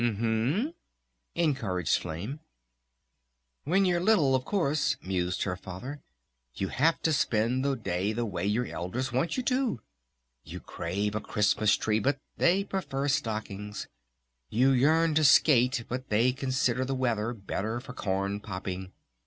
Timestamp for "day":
7.75-8.11